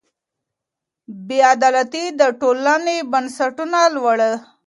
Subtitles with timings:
[1.27, 4.35] بې عدالتي د ټولني بنسټونه لړزوي.